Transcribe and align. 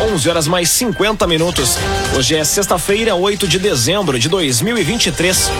11 0.00 0.28
horas 0.28 0.48
mais 0.48 0.70
50 0.70 1.26
minutos. 1.26 1.76
Hoje 2.16 2.34
é 2.34 2.44
sexta-feira, 2.44 3.14
8 3.14 3.46
de 3.46 3.58
dezembro 3.58 4.18
de 4.18 4.28
2023. 4.28 5.50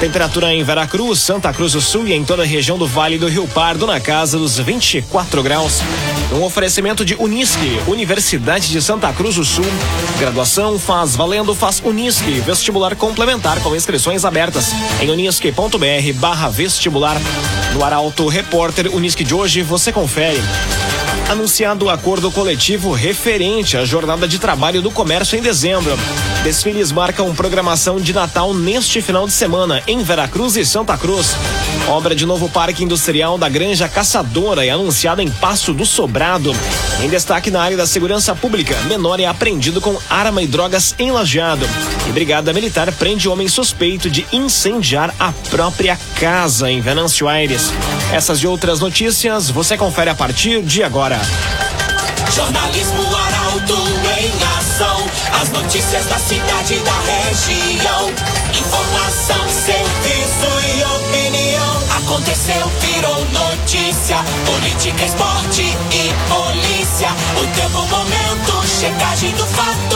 Temperatura 0.00 0.52
em 0.52 0.62
Veracruz, 0.62 1.18
Santa 1.20 1.52
Cruz 1.52 1.72
do 1.72 1.80
Sul 1.80 2.06
e 2.06 2.12
em 2.12 2.24
toda 2.24 2.42
a 2.42 2.46
região 2.46 2.76
do 2.76 2.86
Vale 2.86 3.18
do 3.18 3.28
Rio 3.28 3.46
Pardo 3.48 3.86
na 3.86 4.00
casa 4.00 4.38
dos 4.38 4.58
24 4.58 5.42
graus. 5.42 5.80
Um 6.32 6.42
oferecimento 6.42 7.04
de 7.04 7.14
Unisque, 7.14 7.80
Universidade 7.86 8.68
de 8.68 8.82
Santa 8.82 9.12
Cruz 9.12 9.36
do 9.36 9.44
Sul. 9.44 9.66
Graduação 10.18 10.78
faz 10.78 11.16
valendo, 11.16 11.54
faz 11.54 11.80
Unisque, 11.84 12.40
vestibular 12.40 12.94
complementar 12.96 13.60
com 13.60 13.74
inscrições 13.74 14.24
abertas 14.24 14.72
em 15.00 15.10
unisque.br 15.10 16.12
barra 16.16 16.48
vestibular. 16.48 17.16
No 17.74 17.84
Arauto 17.84 18.28
Repórter 18.28 18.94
Unisque 18.94 19.24
de 19.24 19.34
hoje 19.34 19.62
você 19.62 19.92
confere 19.92 20.40
anunciado 21.30 21.84
o 21.84 21.90
acordo 21.90 22.28
coletivo 22.28 22.90
referente 22.90 23.76
à 23.76 23.84
jornada 23.84 24.26
de 24.26 24.36
trabalho 24.36 24.82
do 24.82 24.90
comércio 24.90 25.38
em 25.38 25.40
dezembro. 25.40 25.96
Desfiles 26.42 26.90
marcam 26.90 27.32
programação 27.32 28.00
de 28.00 28.12
Natal 28.12 28.52
neste 28.52 29.00
final 29.00 29.28
de 29.28 29.32
semana 29.32 29.80
em 29.86 30.02
Veracruz 30.02 30.56
e 30.56 30.66
Santa 30.66 30.98
Cruz. 30.98 31.36
Obra 31.86 32.16
de 32.16 32.26
novo 32.26 32.48
parque 32.48 32.82
industrial 32.82 33.38
da 33.38 33.48
Granja 33.48 33.88
Caçadora 33.88 34.66
é 34.66 34.70
anunciada 34.70 35.22
em 35.22 35.30
Passo 35.30 35.72
do 35.72 35.86
Sobrado. 35.86 36.52
Em 37.00 37.08
destaque 37.08 37.48
na 37.48 37.62
área 37.62 37.76
da 37.76 37.86
segurança 37.86 38.34
pública, 38.34 38.76
menor 38.88 39.20
é 39.20 39.26
apreendido 39.26 39.80
com 39.80 39.96
arma 40.10 40.42
e 40.42 40.48
drogas 40.48 40.96
em 40.98 41.12
Lajeado. 41.12 41.64
E 42.08 42.12
Brigada 42.12 42.52
Militar 42.52 42.90
prende 42.90 43.28
homem 43.28 43.46
suspeito 43.46 44.10
de 44.10 44.26
incendiar 44.32 45.14
a 45.16 45.30
própria 45.48 45.96
casa 46.18 46.68
em 46.68 46.80
Venâncio 46.80 47.28
Aires. 47.28 47.72
Essas 48.12 48.40
e 48.40 48.46
outras 48.46 48.80
notícias 48.80 49.50
você 49.50 49.76
confere 49.76 50.10
a 50.10 50.14
partir 50.14 50.62
de 50.62 50.82
agora. 50.82 51.20
Jornalismo 52.34 53.02
Arauto 53.14 53.74
em 54.18 54.58
ação. 54.58 55.06
As 55.40 55.48
notícias 55.50 56.04
da 56.06 56.18
cidade 56.18 56.74
e 56.74 56.78
da 56.80 56.98
região. 57.00 58.10
Informação, 58.52 59.48
serviço 59.48 60.48
e 60.66 60.82
opinião. 60.82 61.82
Aconteceu, 61.98 62.66
virou 62.80 63.24
notícia. 63.26 64.16
Política, 64.44 65.04
esporte 65.04 65.62
e 65.62 66.12
polícia. 66.28 67.08
O 67.36 67.46
tempo, 67.54 67.86
momento, 67.86 68.66
checagem 68.66 69.30
do 69.32 69.46
fato. 69.46 69.89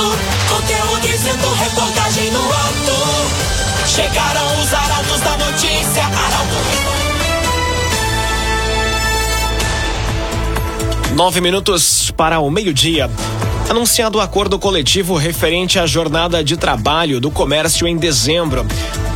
Nove 11.14 11.40
minutos 11.40 12.10
para 12.16 12.40
o 12.40 12.50
meio-dia. 12.50 13.08
Anunciado 13.74 14.18
o 14.18 14.20
acordo 14.20 14.56
coletivo 14.56 15.16
referente 15.16 15.80
à 15.80 15.84
jornada 15.84 16.44
de 16.44 16.56
trabalho 16.56 17.18
do 17.18 17.28
comércio 17.28 17.88
em 17.88 17.96
dezembro. 17.96 18.64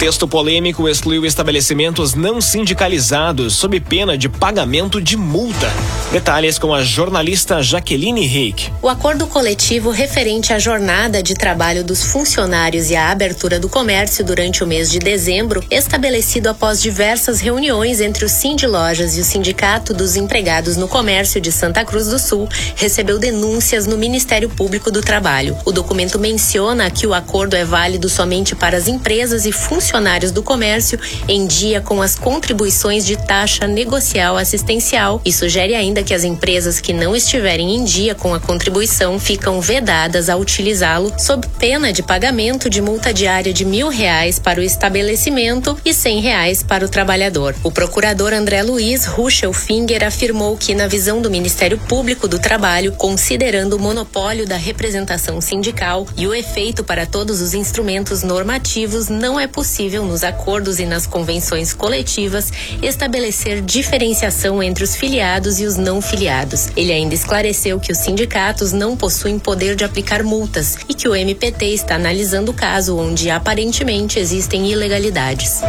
Texto 0.01 0.27
polêmico 0.27 0.89
excluiu 0.89 1.25
estabelecimentos 1.25 2.15
não 2.15 2.41
sindicalizados 2.41 3.55
sob 3.55 3.79
pena 3.79 4.19
de 4.19 4.29
pagamento 4.29 5.01
de 5.01 5.17
multa. 5.17 5.73
Detalhes 6.11 6.59
com 6.59 6.73
a 6.73 6.83
jornalista 6.83 7.63
Jaqueline 7.63 8.27
Rick. 8.27 8.73
O 8.81 8.89
acordo 8.89 9.27
coletivo 9.27 9.91
referente 9.91 10.53
à 10.53 10.59
jornada 10.59 11.23
de 11.23 11.35
trabalho 11.35 11.85
dos 11.85 12.03
funcionários 12.03 12.91
e 12.91 12.97
à 12.97 13.11
abertura 13.11 13.61
do 13.61 13.69
comércio 13.69 14.25
durante 14.25 14.65
o 14.65 14.67
mês 14.67 14.91
de 14.91 14.99
dezembro, 14.99 15.63
estabelecido 15.71 16.49
após 16.49 16.81
diversas 16.81 17.41
reuniões 17.41 18.01
entre 18.01 18.25
o 18.25 18.29
Sind 18.29 18.63
Lojas 18.67 19.17
e 19.19 19.21
o 19.21 19.25
Sindicato 19.25 19.93
dos 19.93 20.17
Empregados 20.17 20.77
no 20.77 20.89
Comércio 20.89 21.41
de 21.41 21.53
Santa 21.53 21.85
Cruz 21.85 22.07
do 22.07 22.19
Sul, 22.19 22.49
recebeu 22.75 23.19
denúncias 23.19 23.87
no 23.87 23.99
Ministério 23.99 24.48
Público 24.49 24.91
do 24.91 25.01
Trabalho. 25.01 25.57
O 25.65 25.73
documento 25.73 26.19
menciona 26.19 26.91
que 26.91 27.07
o 27.07 27.15
acordo 27.15 27.55
é 27.55 27.65
válido 27.65 28.09
somente 28.09 28.55
para 28.55 28.77
as 28.77 28.89
empresas 28.89 29.47
e 29.47 29.53
funcionários 29.53 30.31
do 30.31 30.43
comércio 30.43 30.99
em 31.29 31.47
dia 31.47 31.81
com 31.81 32.01
as 32.01 32.15
contribuições 32.15 33.05
de 33.05 33.17
taxa 33.17 33.67
negocial 33.67 34.37
assistencial 34.37 35.21
e 35.25 35.33
sugere 35.33 35.75
ainda 35.75 36.03
que 36.03 36.15
as 36.15 36.25
empresas 36.25 36.81
que 36.81 36.93
não 36.93 37.15
estiverem 37.15 37.75
em 37.75 37.85
dia 37.85 38.15
com 38.15 38.35
a 38.35 38.41
contribuição 38.41 39.19
ficam 39.19 39.61
vedadas 39.61 40.29
a 40.29 40.37
utilizá-lo 40.37 41.13
sob 41.19 41.47
pena 41.59 41.93
de 41.93 42.03
pagamento 42.03 42.71
de 42.71 42.81
multa 42.81 43.13
diária 43.13 43.53
de 43.53 43.65
mil 43.65 43.89
reais 43.89 44.39
para 44.39 44.61
o 44.61 44.63
estabelecimento 44.63 45.79
e 45.85 45.93
cem 45.93 46.21
reais 46.21 46.63
para 46.63 46.85
o 46.85 46.89
trabalhador. 46.89 47.55
O 47.63 47.71
procurador 47.71 48.33
André 48.33 48.63
Luiz 48.63 49.07
Ruchelfinger 49.07 50.05
afirmou 50.05 50.57
que, 50.57 50.75
na 50.75 50.87
visão 50.87 51.21
do 51.21 51.31
Ministério 51.31 51.79
Público 51.79 52.29
do 52.29 52.39
Trabalho, 52.39 52.93
considerando 52.93 53.75
o 53.75 53.79
monopólio 53.79 54.28
da 54.29 54.59
representação 54.59 55.41
sindical 55.41 56.07
e 56.15 56.27
o 56.27 56.35
efeito 56.35 56.85
para 56.85 57.07
todos 57.07 57.41
os 57.41 57.55
instrumentos 57.55 58.23
normativos, 58.23 59.09
não 59.09 59.41
é 59.41 59.47
possível 59.47 60.05
nos 60.05 60.23
acordos 60.23 60.79
e 60.79 60.85
nas 60.85 61.07
convenções 61.07 61.73
coletivas 61.73 62.53
estabelecer 62.83 63.63
diferenciação 63.63 64.63
entre 64.63 64.85
os 64.85 64.95
filiados 64.95 65.59
e 65.61 65.65
os 65.65 65.79
não 65.79 66.03
filiados. 66.03 66.69
Ele 66.77 66.93
ainda 66.93 67.15
esclareceu 67.15 67.81
que 67.81 67.91
os 67.91 67.97
sindicatos 67.97 68.71
não 68.71 68.95
possuem 68.95 69.39
poder 69.39 69.75
de 69.75 69.85
aplicar 69.85 70.23
multas 70.23 70.77
e 70.87 70.93
que 70.93 71.09
o 71.09 71.17
MPT 71.17 71.65
está 71.73 71.95
analisando 71.95 72.51
o 72.51 72.55
caso 72.55 72.99
onde 72.99 73.31
aparentemente 73.31 74.19
existem 74.19 74.71
ilegalidades. 74.71 75.63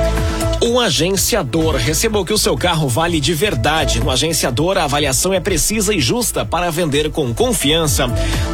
O 0.61 0.77
agenciador. 0.77 1.77
Receba 1.77 2.19
o 2.19 2.25
que 2.25 2.33
o 2.33 2.37
seu 2.37 2.57
carro 2.57 2.89
vale 2.89 3.21
de 3.21 3.33
verdade. 3.33 4.01
No 4.01 4.11
agenciador, 4.11 4.77
a 4.77 4.83
avaliação 4.83 5.33
é 5.33 5.39
precisa 5.39 5.93
e 5.93 6.01
justa 6.01 6.43
para 6.43 6.69
vender 6.69 7.09
com 7.11 7.33
confiança. 7.33 8.07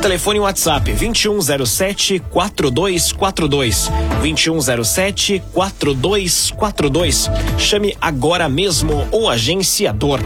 Telefone 0.04 0.40
WhatsApp 0.40 0.94
2107 0.94 2.20
4242. 2.30 3.90
2107 4.22 5.42
4242. 5.52 7.32
Chame 7.58 7.98
agora 8.00 8.48
mesmo 8.48 9.08
o 9.12 9.28
agenciador. 9.28 10.20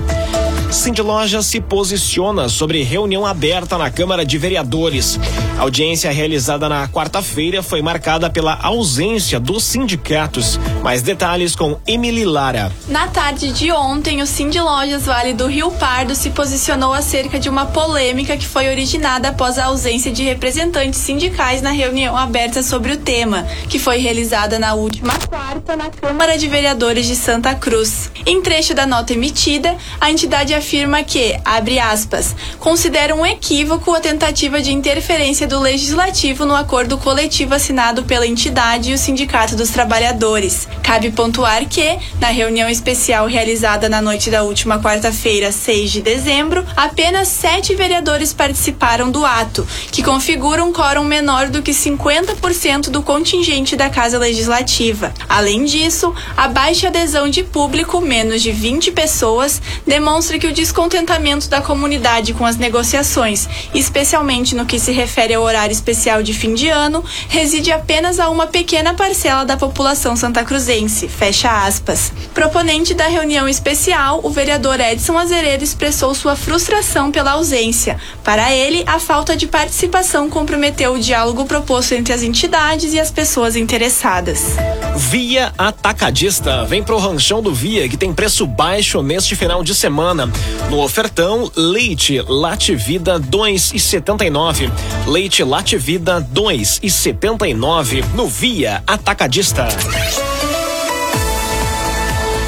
Cindy 0.70 1.02
Loja 1.02 1.42
se 1.42 1.62
posiciona 1.62 2.50
sobre 2.50 2.84
reunião 2.84 3.26
aberta 3.26 3.78
na 3.78 3.90
Câmara 3.90 4.26
de 4.26 4.38
Vereadores. 4.38 5.18
A 5.60 5.64
audiência 5.64 6.10
realizada 6.10 6.70
na 6.70 6.88
quarta-feira 6.88 7.62
foi 7.62 7.82
marcada 7.82 8.30
pela 8.30 8.58
ausência 8.64 9.42
dos 9.42 9.66
sindicatos. 9.66 10.58
Mais 10.82 11.02
detalhes 11.02 11.54
com 11.54 11.78
Emily 11.86 12.24
Lara. 12.24 12.72
Na 12.88 13.10
tarde 13.10 13.52
de 13.52 13.70
ontem, 13.70 14.22
o 14.22 14.26
Cindy 14.26 14.62
Lojas 14.62 15.06
Vale 15.06 15.34
do 15.34 15.48
Rio 15.48 15.70
Pardo 15.72 16.16
se 16.16 16.30
posicionou 16.30 16.94
acerca 16.94 17.38
de 17.38 17.50
uma 17.50 17.66
polêmica 17.66 18.38
que 18.38 18.48
foi 18.48 18.70
originada 18.70 19.28
após 19.28 19.58
a 19.58 19.66
ausência 19.66 20.14
de 20.14 20.24
representantes 20.24 21.02
sindicais 21.02 21.62
na 21.62 21.72
reunião 21.72 22.16
aberta 22.16 22.64
sobre 22.64 22.94
o 22.94 22.98
tema, 22.98 23.46
que 23.68 23.78
foi 23.78 23.98
realizada 23.98 24.58
na 24.60 24.76
última 24.76 25.14
quarta 25.28 25.76
na 25.76 25.90
Câmara 25.90 26.38
de 26.38 26.48
Vereadores 26.48 27.06
de 27.06 27.18
Santa 27.18 27.54
Cruz. 27.54 28.10
Em 28.26 28.42
trecho 28.42 28.74
da 28.74 28.88
nota 28.88 29.12
emitida, 29.12 29.76
a 30.00 30.10
entidade 30.10 30.54
afirma 30.54 31.04
que, 31.04 31.38
abre 31.44 31.80
aspas, 31.80 32.34
considera 32.60 33.14
um 33.14 33.26
equívoco 33.26 33.94
a 33.94 34.00
tentativa 34.00 34.62
de 34.62 34.72
interferência 34.72 35.49
do 35.50 35.60
Legislativo 35.60 36.46
no 36.46 36.56
acordo 36.56 36.96
coletivo 37.00 37.56
assinado 37.56 38.04
pela 38.04 38.28
entidade 38.28 38.92
e 38.92 38.94
o 38.94 38.98
Sindicato 39.00 39.56
dos 39.56 39.72
Trabalhadores. 39.72 40.68
Cabe 40.84 41.10
pontuar 41.10 41.68
que, 41.68 41.98
na 42.22 42.28
reunião 42.28 42.70
especial 42.70 43.26
realizada 43.26 43.90
na 43.90 44.00
noite 44.00 44.30
da 44.30 44.44
última 44.44 44.80
quarta-feira, 44.80 45.52
6 45.52 45.92
de 45.92 46.02
dezembro, 46.04 46.64
apenas 46.78 47.28
sete 47.30 47.74
vereadores 47.74 48.32
participaram 48.32 49.10
do 49.10 49.26
ato, 49.26 49.68
que 49.92 50.04
configura 50.04 50.64
um 50.64 50.72
quórum 50.72 51.04
menor 51.04 51.50
do 51.50 51.64
que 51.64 51.72
50% 51.72 52.92
do 52.92 53.02
contingente 53.02 53.76
da 53.76 53.90
Casa 53.90 54.20
Legislativa. 54.20 55.12
Além 55.28 55.66
disso, 55.66 56.14
a 56.38 56.48
baixa 56.48 56.90
adesão 56.90 57.28
de 57.28 57.44
público, 57.44 58.00
menos 58.00 58.44
de 58.44 58.52
20 58.52 58.92
pessoas, 58.92 59.60
demonstra 59.86 60.38
que 60.38 60.48
o 60.48 60.54
descontentamento 60.54 61.50
da 61.50 61.60
comunidade 61.60 62.36
com 62.36 62.46
as 62.46 62.56
negociações, 62.56 63.50
especialmente 63.74 64.56
no 64.56 64.68
que 64.68 64.80
se 64.80 64.92
refere 64.92 65.34
ao 65.34 65.39
horário 65.42 65.74
especial 65.74 66.24
de 66.24 66.34
fim 66.34 66.54
de 66.54 66.70
ano, 66.70 67.04
reside 67.28 67.72
apenas 67.72 68.20
a 68.20 68.30
uma 68.30 68.48
pequena 68.48 68.94
parcela 68.94 69.44
da 69.46 69.58
população 69.58 70.16
santacruzense. 70.16 71.08
Fecha 71.08 71.66
aspas. 71.66 72.12
Proponente 72.34 72.94
da 72.94 73.08
reunião 73.08 73.48
especial, 73.48 74.20
o 74.24 74.30
vereador 74.30 74.80
Edson 74.80 75.18
Azeredo 75.18 75.64
expressou 75.64 76.14
sua 76.14 76.36
frustração 76.36 77.12
pela 77.12 77.32
ausência. 77.32 77.98
Para 78.24 78.54
ele, 78.54 78.84
a 78.86 79.00
falta 79.00 79.36
de 79.36 79.48
participação 79.48 80.30
comprometeu 80.30 80.94
o 80.94 81.00
diálogo 81.00 81.46
proposto 81.46 81.94
entre 81.94 82.14
as 82.14 82.24
entidades 82.24 82.94
e 82.94 83.00
as 83.00 83.12
pessoas 83.12 83.56
interessadas. 83.56 84.56
Via 85.00 85.54
Atacadista. 85.58 86.66
Vem 86.66 86.84
pro 86.84 86.98
ranchão 86.98 87.42
do 87.42 87.54
Via, 87.54 87.88
que 87.88 87.96
tem 87.96 88.14
preço 88.14 88.46
baixo 88.46 89.02
neste 89.02 89.34
final 89.34 89.64
de 89.64 89.74
semana. 89.74 90.30
No 90.70 90.84
ofertão, 90.84 91.50
leite 91.56 92.22
Lativida 92.28 93.18
2,79. 93.18 94.70
Leite 95.08 95.42
Lativida 95.42 96.22
2,79 96.22 98.04
no 98.14 98.28
Via 98.28 98.84
Atacadista. 98.86 99.70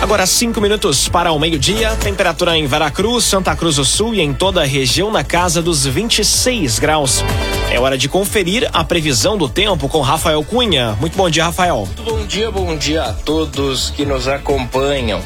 Agora 0.01 0.25
cinco 0.25 0.59
minutos 0.59 1.07
para 1.07 1.31
o 1.31 1.39
meio-dia. 1.39 1.95
Temperatura 1.95 2.57
em 2.57 2.67
Veracruz, 2.67 3.23
Santa 3.23 3.55
Cruz 3.55 3.77
do 3.77 3.85
Sul 3.85 4.13
e 4.13 4.19
em 4.19 4.33
toda 4.33 4.61
a 4.61 4.65
região 4.65 5.09
na 5.09 5.23
casa 5.23 5.61
dos 5.61 5.85
26 5.85 6.79
graus. 6.79 7.23
É 7.71 7.79
hora 7.79 7.97
de 7.97 8.09
conferir 8.09 8.69
a 8.73 8.83
previsão 8.83 9.37
do 9.37 9.47
tempo 9.47 9.87
com 9.87 10.01
Rafael 10.01 10.43
Cunha. 10.43 10.97
Muito 10.99 11.15
bom 11.15 11.29
dia, 11.29 11.45
Rafael. 11.45 11.77
Muito 11.85 12.03
bom 12.03 12.25
dia, 12.25 12.51
bom 12.51 12.75
dia 12.75 13.03
a 13.03 13.13
todos 13.13 13.91
que 13.91 14.05
nos 14.05 14.27
acompanham. 14.27 15.21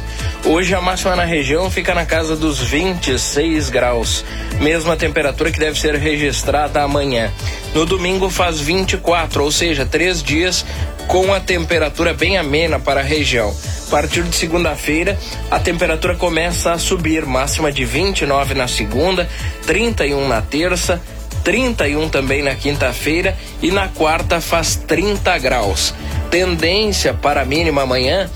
Hoje 0.46 0.76
a 0.76 0.80
máxima 0.80 1.16
na 1.16 1.26
região 1.26 1.72
fica 1.72 1.96
na 1.96 2.06
casa 2.06 2.36
dos 2.36 2.60
26 2.60 3.72
graus, 3.72 4.24
mesma 4.62 4.96
temperatura 4.96 5.52
que 5.52 5.58
deve 5.58 5.80
ser 5.80 5.96
registrada 5.96 6.84
amanhã. 6.84 7.32
No 7.74 7.84
domingo 7.84 8.30
faz 8.30 8.60
24, 8.60 9.44
ou 9.44 9.52
seja, 9.52 9.84
três 9.84 10.22
dias 10.22 10.64
com 11.08 11.34
a 11.34 11.40
temperatura 11.40 12.14
bem 12.14 12.38
amena 12.38 12.80
para 12.80 13.00
a 13.00 13.04
região. 13.04 13.56
A 13.88 13.90
partir 13.90 14.22
de 14.22 14.36
segunda-feira, 14.36 15.18
a 15.50 15.60
temperatura 15.60 16.16
começa 16.16 16.72
a 16.72 16.78
subir, 16.78 17.26
máxima 17.26 17.72
de 17.72 17.86
29 17.86 18.54
na 18.54 18.68
segunda, 18.68 19.28
31 19.66 20.28
na 20.28 20.42
terça, 20.42 21.02
31 21.46 22.10
também 22.10 22.42
na 22.42 22.56
quinta-feira 22.56 23.38
e 23.62 23.70
na 23.70 23.88
quarta 23.88 24.42
faz 24.42 24.76
30 24.76 25.38
graus. 25.38 25.94
Tendência 26.32 27.14
para 27.14 27.42
a 27.42 27.46
mínima 27.46 27.84
amanhã 27.84 28.28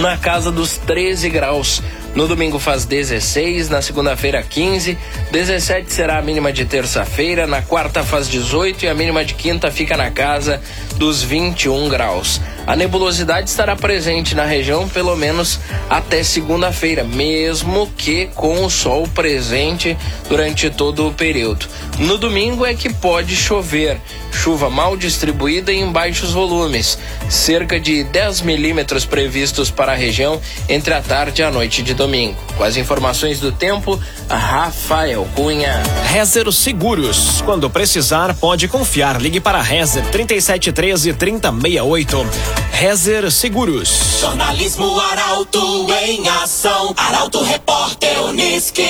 na 0.00 0.16
casa 0.16 0.50
dos 0.50 0.78
13 0.78 1.28
graus. 1.28 1.82
No 2.14 2.26
domingo 2.26 2.58
faz 2.58 2.86
16, 2.86 3.68
na 3.68 3.82
segunda-feira 3.82 4.42
15, 4.42 4.98
17 5.30 5.92
será 5.92 6.18
a 6.18 6.22
mínima 6.22 6.52
de 6.52 6.64
terça-feira, 6.64 7.46
na 7.46 7.60
quarta 7.60 8.02
faz 8.02 8.28
18 8.28 8.86
e 8.86 8.88
a 8.88 8.94
mínima 8.94 9.24
de 9.24 9.34
quinta 9.34 9.70
fica 9.70 9.96
na 9.96 10.10
casa 10.10 10.60
dos 10.96 11.22
21 11.22 11.88
graus. 11.90 12.40
A 12.66 12.76
nebulosidade 12.76 13.50
estará 13.50 13.74
presente 13.74 14.34
na 14.34 14.44
região 14.44 14.88
pelo 14.88 15.16
menos 15.16 15.58
até 15.90 16.22
segunda-feira, 16.22 17.02
mesmo 17.02 17.90
que 17.96 18.26
com 18.34 18.64
o 18.64 18.70
sol 18.70 19.08
presente 19.08 19.96
durante 20.28 20.70
todo 20.70 21.08
o 21.08 21.12
período. 21.12 21.66
No 21.98 22.16
domingo 22.16 22.64
é 22.64 22.72
que 22.72 22.92
pode 22.92 23.34
chover, 23.34 24.00
chuva 24.30 24.70
mal 24.70 24.96
distribuída 24.96 25.72
e 25.72 25.80
em 25.80 25.90
baixos 25.90 26.32
volumes, 26.32 26.98
cerca 27.28 27.78
de 27.80 28.04
10 28.04 28.42
milímetros 28.42 29.04
previstos 29.04 29.70
para 29.70 29.92
a 29.92 29.96
região 29.96 30.40
entre 30.68 30.94
a 30.94 31.02
tarde 31.02 31.42
e 31.42 31.44
a 31.44 31.50
noite 31.50 31.82
de 31.82 31.94
domingo. 31.94 32.36
Com 32.56 32.64
as 32.64 32.76
informações 32.76 33.40
do 33.40 33.50
tempo, 33.50 34.00
Rafael 34.28 35.28
Cunha. 35.34 35.82
Rezer 36.06 36.50
Seguros. 36.52 37.42
Quando 37.44 37.68
precisar, 37.68 38.34
pode 38.34 38.68
confiar. 38.68 39.20
Ligue 39.20 39.40
para 39.40 39.60
Rezer 39.60 40.04
3713 40.10 41.12
3068. 41.12 42.51
Rezer 42.72 43.30
Seguros. 43.30 44.18
Jornalismo 44.20 44.98
Arauto 45.00 45.86
em 46.04 46.28
ação. 46.28 46.94
Arauto 46.96 47.42
Repórter 47.42 48.22
Uniski. 48.24 48.86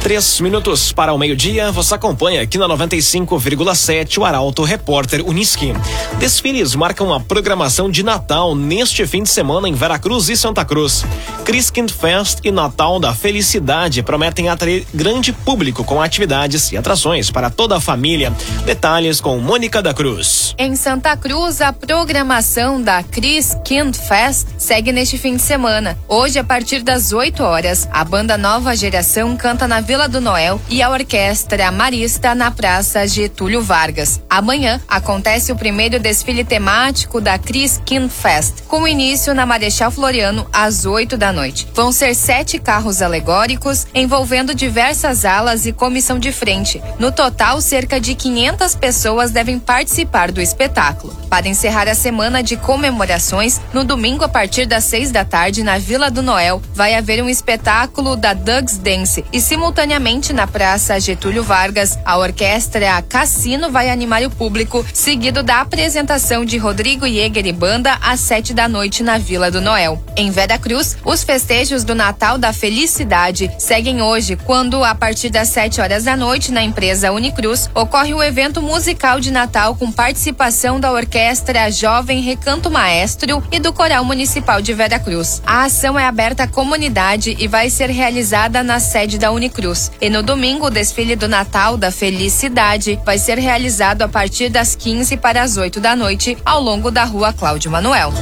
Três 0.00 0.40
minutos 0.40 0.92
para 0.92 1.12
o 1.12 1.18
meio-dia, 1.18 1.72
você 1.72 1.94
acompanha 1.94 2.40
aqui 2.40 2.56
na 2.56 2.68
95,7 2.68 4.18
o 4.18 4.24
Arauto 4.24 4.62
Repórter 4.62 5.26
Uniski. 5.26 5.74
Desfiles 6.18 6.74
marcam 6.76 7.12
a 7.12 7.18
programação 7.18 7.90
de 7.90 8.04
Natal 8.04 8.54
neste 8.54 9.04
fim 9.06 9.24
de 9.24 9.28
semana 9.28 9.68
em 9.68 9.74
Veracruz 9.74 10.28
e 10.28 10.36
Santa 10.36 10.64
Cruz. 10.64 11.04
Christkind 11.44 11.90
Fest 11.90 12.38
e 12.44 12.50
Natal 12.52 13.00
da 13.00 13.12
Felicidade 13.12 14.02
prometem 14.02 14.48
atrair 14.48 14.86
grande 14.94 15.32
público 15.32 15.82
com 15.82 16.00
atividades 16.00 16.70
e 16.70 16.76
atrações 16.76 17.30
para 17.30 17.50
toda 17.50 17.76
a 17.76 17.80
família. 17.80 18.32
Detalhes 18.64 19.20
com 19.20 19.38
Mônica 19.38 19.82
da 19.82 19.92
Cruz. 19.92 20.54
Em 20.56 20.76
Santa 20.76 21.16
Cruz, 21.16 21.60
a 21.60 21.72
programação 21.72 22.80
da 22.80 23.02
Christkind 23.02 23.96
Fest 23.96 24.46
segue 24.56 24.92
neste 24.92 25.18
fim 25.18 25.36
de 25.36 25.42
semana. 25.42 25.98
Hoje, 26.08 26.38
a 26.38 26.44
partir 26.44 26.82
das 26.82 27.12
8 27.12 27.42
horas, 27.42 27.88
a 27.92 28.04
banda 28.04 28.38
Nova 28.38 28.76
Geração 28.76 29.36
canta 29.36 29.66
na 29.66 29.80
Vila 29.88 30.06
do 30.06 30.20
Noel 30.20 30.60
e 30.68 30.82
a 30.82 30.90
Orquestra 30.90 31.72
Marista 31.72 32.34
na 32.34 32.50
Praça 32.50 33.08
Getúlio 33.08 33.62
Vargas. 33.62 34.20
Amanhã 34.28 34.78
acontece 34.86 35.50
o 35.50 35.56
primeiro 35.56 35.98
desfile 35.98 36.44
temático 36.44 37.22
da 37.22 37.38
Cris 37.38 37.80
Kin 37.86 38.06
Fest, 38.06 38.64
com 38.68 38.86
início 38.86 39.32
na 39.34 39.46
Marechal 39.46 39.90
Floriano 39.90 40.46
às 40.52 40.84
8 40.84 41.16
da 41.16 41.32
noite. 41.32 41.66
Vão 41.72 41.90
ser 41.90 42.14
sete 42.14 42.58
carros 42.58 43.00
alegóricos 43.00 43.86
envolvendo 43.94 44.54
diversas 44.54 45.24
alas 45.24 45.64
e 45.64 45.72
comissão 45.72 46.18
de 46.18 46.32
frente. 46.32 46.82
No 46.98 47.10
total, 47.10 47.58
cerca 47.62 47.98
de 47.98 48.14
500 48.14 48.74
pessoas 48.74 49.30
devem 49.30 49.58
participar 49.58 50.30
do 50.30 50.42
espetáculo. 50.42 51.16
Para 51.30 51.48
encerrar 51.48 51.88
a 51.88 51.94
semana 51.94 52.42
de 52.42 52.58
comemorações, 52.58 53.58
no 53.72 53.84
domingo 53.84 54.22
a 54.22 54.28
partir 54.28 54.66
das 54.66 54.84
6 54.84 55.12
da 55.12 55.24
tarde 55.24 55.62
na 55.62 55.78
Vila 55.78 56.10
do 56.10 56.22
Noel, 56.22 56.60
vai 56.74 56.94
haver 56.94 57.22
um 57.22 57.28
espetáculo 57.28 58.16
da 58.16 58.34
Doug's 58.34 58.76
Dance 58.76 59.24
e 59.32 59.40
simultaneamente 59.40 59.77
Simultaneamente, 59.78 60.32
na 60.32 60.44
Praça 60.44 60.98
Getúlio 60.98 61.44
Vargas, 61.44 62.00
a 62.04 62.18
orquestra 62.18 63.00
Cassino 63.02 63.70
vai 63.70 63.88
animar 63.88 64.24
o 64.24 64.30
público, 64.30 64.84
seguido 64.92 65.40
da 65.40 65.60
apresentação 65.60 66.44
de 66.44 66.58
Rodrigo 66.58 67.06
Jäger 67.06 67.46
e 67.46 67.52
Banda 67.52 67.96
às 68.02 68.18
sete 68.18 68.52
da 68.52 68.66
noite 68.66 69.04
na 69.04 69.18
Vila 69.18 69.52
do 69.52 69.60
Noel. 69.60 70.02
Em 70.16 70.32
Vera 70.32 70.58
Cruz, 70.58 70.96
os 71.04 71.22
festejos 71.22 71.84
do 71.84 71.94
Natal 71.94 72.38
da 72.38 72.52
Felicidade 72.52 73.52
seguem 73.56 74.02
hoje, 74.02 74.34
quando, 74.34 74.82
a 74.82 74.96
partir 74.96 75.30
das 75.30 75.46
sete 75.46 75.80
horas 75.80 76.02
da 76.02 76.16
noite, 76.16 76.50
na 76.50 76.64
empresa 76.64 77.12
Unicruz, 77.12 77.70
ocorre 77.72 78.12
o 78.12 78.20
evento 78.20 78.60
musical 78.60 79.20
de 79.20 79.30
Natal 79.30 79.76
com 79.76 79.92
participação 79.92 80.80
da 80.80 80.90
orquestra 80.90 81.70
Jovem 81.70 82.20
Recanto 82.20 82.68
Maestro 82.68 83.44
e 83.52 83.60
do 83.60 83.72
Coral 83.72 84.04
Municipal 84.04 84.60
de 84.60 84.74
Vera 84.74 84.98
Cruz. 84.98 85.40
A 85.46 85.66
ação 85.66 85.96
é 85.96 86.04
aberta 86.04 86.42
à 86.42 86.48
comunidade 86.48 87.36
e 87.38 87.46
vai 87.46 87.70
ser 87.70 87.90
realizada 87.90 88.64
na 88.64 88.80
sede 88.80 89.18
da 89.18 89.30
Unicruz. 89.30 89.67
Cruz. 89.68 89.90
E 90.00 90.08
no 90.08 90.22
domingo, 90.22 90.66
o 90.66 90.70
desfile 90.70 91.14
do 91.14 91.28
Natal 91.28 91.76
da 91.76 91.90
Felicidade 91.90 92.98
vai 93.04 93.18
ser 93.18 93.38
realizado 93.38 94.02
a 94.02 94.08
partir 94.08 94.48
das 94.48 94.74
15 94.74 95.16
para 95.18 95.42
as 95.42 95.56
8 95.56 95.80
da 95.80 95.94
noite, 95.94 96.38
ao 96.44 96.62
longo 96.62 96.90
da 96.90 97.04
rua 97.04 97.32
Cláudio 97.32 97.70
Manuel. 97.70 98.12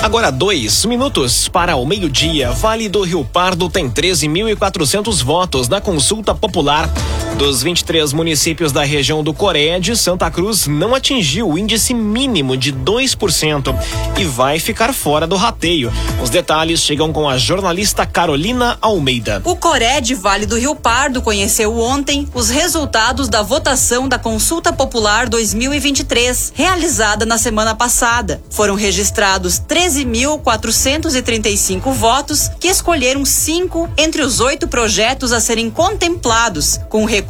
Agora 0.00 0.30
dois 0.30 0.84
minutos 0.84 1.48
para 1.48 1.76
o 1.76 1.86
meio-dia. 1.86 2.50
Vale 2.52 2.88
do 2.88 3.02
Rio 3.02 3.24
Pardo 3.24 3.68
tem 3.68 3.88
13.400 3.88 5.22
votos 5.22 5.68
na 5.68 5.80
consulta 5.80 6.34
popular. 6.34 6.90
Dos 7.36 7.62
23 7.64 8.12
municípios 8.12 8.70
da 8.70 8.84
região 8.84 9.24
do 9.24 9.34
Coréia 9.34 9.74
Santa 9.96 10.30
Cruz 10.30 10.68
não 10.68 10.94
atingiu 10.94 11.50
o 11.50 11.58
índice 11.58 11.92
mínimo 11.92 12.56
de 12.56 12.72
2% 12.72 13.74
e 14.16 14.24
vai 14.24 14.60
ficar 14.60 14.94
fora 14.94 15.26
do 15.26 15.34
rateio. 15.34 15.92
Os 16.22 16.30
detalhes 16.30 16.78
chegam 16.80 17.12
com 17.12 17.28
a 17.28 17.36
jornalista 17.36 18.06
Carolina 18.06 18.78
Almeida. 18.80 19.42
O 19.44 19.56
Coré 19.56 20.00
de 20.00 20.14
Vale 20.14 20.46
do 20.46 20.56
Rio 20.56 20.76
Pardo 20.76 21.20
conheceu 21.20 21.76
ontem 21.76 22.28
os 22.32 22.50
resultados 22.50 23.28
da 23.28 23.42
votação 23.42 24.08
da 24.08 24.16
Consulta 24.16 24.72
Popular 24.72 25.28
2023, 25.28 26.52
realizada 26.54 27.26
na 27.26 27.36
semana 27.36 27.74
passada. 27.74 28.40
Foram 28.48 28.76
registrados 28.76 29.60
13.435 29.60 31.92
votos 31.92 32.48
que 32.60 32.68
escolheram 32.68 33.24
cinco 33.24 33.90
entre 33.98 34.22
os 34.22 34.38
oito 34.38 34.68
projetos 34.68 35.32
a 35.32 35.40
serem 35.40 35.68
contemplados, 35.68 36.78
com 36.88 37.04
recursos 37.04 37.23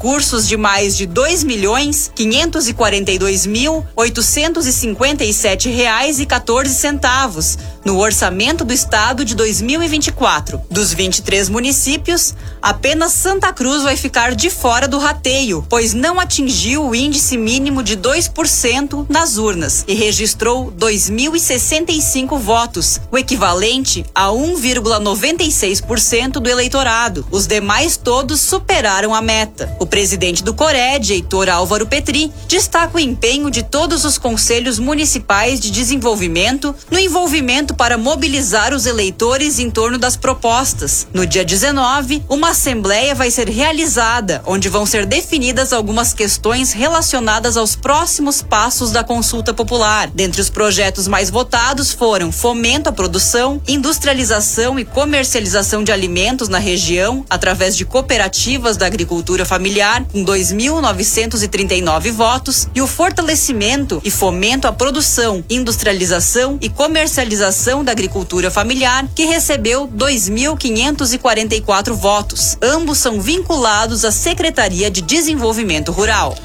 de 0.46 0.56
mais 0.56 0.96
de 0.96 1.06
dois 1.06 1.42
milhões 1.42 2.10
quinhentos 2.14 2.68
e 2.68 2.74
quarenta 2.74 3.10
e 3.10 3.18
dois 3.18 3.46
mil 3.46 3.84
oitocentos 3.96 4.66
e 4.66 4.72
cinquenta 4.72 5.24
e 5.24 5.32
sete 5.32 5.70
reais 5.70 6.20
e 6.20 6.26
14 6.26 6.74
centavos 6.74 7.56
no 7.84 7.98
orçamento 7.98 8.64
do 8.64 8.72
estado 8.72 9.24
de 9.24 9.34
2024. 9.34 10.60
Dos 10.70 10.92
23 10.92 11.48
municípios, 11.48 12.32
apenas 12.62 13.10
Santa 13.12 13.52
Cruz 13.52 13.82
vai 13.82 13.96
ficar 13.96 14.32
de 14.34 14.48
fora 14.48 14.86
do 14.88 14.98
rateio, 14.98 15.66
pois 15.68 15.92
não 15.92 16.18
atingiu 16.18 16.88
o 16.88 16.94
índice 16.94 17.36
mínimo 17.36 17.82
de 17.82 17.94
2% 17.96 19.04
nas 19.08 19.36
urnas 19.36 19.84
e 19.86 19.92
registrou 19.94 20.72
2.065 20.72 22.38
votos, 22.38 23.00
o 23.10 23.18
equivalente 23.18 24.06
a 24.14 24.28
1,96% 24.28 26.40
do 26.40 26.48
eleitorado. 26.48 27.26
Os 27.30 27.46
demais 27.46 27.98
todos 27.98 28.40
superaram 28.40 29.14
a 29.14 29.20
meta. 29.20 29.76
O 29.84 29.86
presidente 29.86 30.42
do 30.42 30.54
Cored, 30.54 31.12
Heitor 31.12 31.50
Álvaro 31.50 31.86
Petri, 31.86 32.32
destaca 32.48 32.96
o 32.96 32.98
empenho 32.98 33.50
de 33.50 33.62
todos 33.62 34.06
os 34.06 34.16
conselhos 34.16 34.78
municipais 34.78 35.60
de 35.60 35.70
desenvolvimento 35.70 36.74
no 36.90 36.98
envolvimento 36.98 37.74
para 37.74 37.98
mobilizar 37.98 38.72
os 38.72 38.86
eleitores 38.86 39.58
em 39.58 39.70
torno 39.70 39.98
das 39.98 40.16
propostas. 40.16 41.06
No 41.12 41.26
dia 41.26 41.44
19, 41.44 42.22
uma 42.30 42.52
assembleia 42.52 43.14
vai 43.14 43.30
ser 43.30 43.50
realizada, 43.50 44.42
onde 44.46 44.70
vão 44.70 44.86
ser 44.86 45.04
definidas 45.04 45.70
algumas 45.70 46.14
questões 46.14 46.72
relacionadas 46.72 47.58
aos 47.58 47.76
próximos 47.76 48.40
passos 48.40 48.90
da 48.90 49.04
consulta 49.04 49.52
popular. 49.52 50.08
Dentre 50.08 50.40
os 50.40 50.48
projetos 50.48 51.06
mais 51.06 51.28
votados 51.28 51.92
foram 51.92 52.32
fomento 52.32 52.88
à 52.88 52.92
produção, 52.92 53.60
industrialização 53.68 54.78
e 54.78 54.84
comercialização 54.86 55.84
de 55.84 55.92
alimentos 55.92 56.48
na 56.48 56.58
região 56.58 57.22
através 57.28 57.76
de 57.76 57.84
cooperativas 57.84 58.78
da 58.78 58.86
agricultura 58.86 59.44
familiar 59.44 59.73
Familiar, 59.74 60.06
com 60.12 60.24
2.939 60.24 62.12
votos, 62.12 62.68
e 62.76 62.80
o 62.80 62.86
Fortalecimento 62.86 64.00
e 64.04 64.10
Fomento 64.10 64.68
à 64.68 64.72
Produção, 64.72 65.42
Industrialização 65.50 66.56
e 66.60 66.68
Comercialização 66.68 67.82
da 67.82 67.90
Agricultura 67.90 68.52
Familiar, 68.52 69.04
que 69.16 69.24
recebeu 69.24 69.88
2.544 69.88 71.92
votos. 71.92 72.56
Ambos 72.62 72.98
são 72.98 73.20
vinculados 73.20 74.04
à 74.04 74.12
Secretaria 74.12 74.88
de 74.88 75.00
Desenvolvimento 75.00 75.90
Rural. 75.90 76.36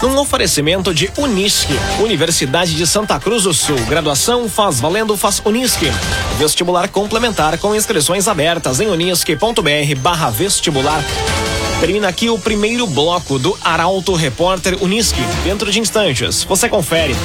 Num 0.00 0.16
oferecimento 0.16 0.94
de 0.94 1.12
Unisque, 1.18 1.74
Universidade 1.98 2.74
de 2.74 2.86
Santa 2.86 3.20
Cruz 3.20 3.42
do 3.42 3.52
Sul. 3.52 3.76
Graduação 3.90 4.48
faz 4.48 4.80
valendo, 4.80 5.18
faz 5.18 5.42
Unisque. 5.44 5.92
Vestibular 6.38 6.88
complementar 6.88 7.58
com 7.58 7.74
inscrições 7.74 8.26
abertas 8.26 8.80
em 8.80 8.86
unisque.br 8.86 10.00
barra 10.00 10.30
vestibular. 10.30 11.04
Termina 11.80 12.08
aqui 12.08 12.28
o 12.28 12.38
primeiro 12.38 12.86
bloco 12.86 13.38
do 13.38 13.56
Arauto 13.64 14.14
Repórter 14.14 14.76
Unisque. 14.82 15.22
Dentro 15.42 15.72
de 15.72 15.80
instantes, 15.80 16.44
você 16.44 16.68
confere. 16.68 17.16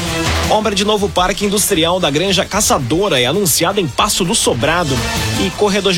Obra 0.49 0.73
de 0.73 0.85
novo 0.85 1.09
Parque 1.09 1.45
Industrial 1.45 1.99
da 1.99 2.09
Granja 2.09 2.45
Caçadora 2.45 3.19
é 3.19 3.25
anunciada 3.25 3.81
em 3.81 3.87
Passo 3.87 4.23
do 4.23 4.33
Sobrado 4.33 4.95
e 5.45 5.49
corredor. 5.51 5.93